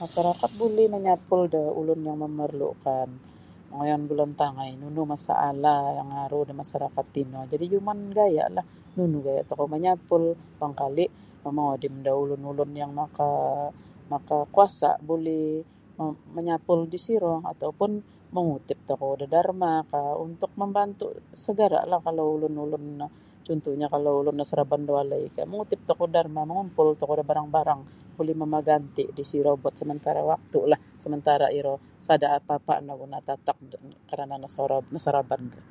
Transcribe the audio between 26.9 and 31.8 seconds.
tokou da barang-barang buli mamaganti buat sementara waktu sementara iro